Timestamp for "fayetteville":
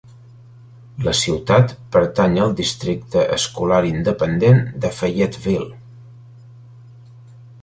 5.01-5.73